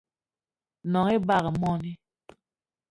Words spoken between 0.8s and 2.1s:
Gnong ebag í moní